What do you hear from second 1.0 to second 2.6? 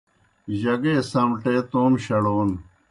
سمٹے تومہ شڑون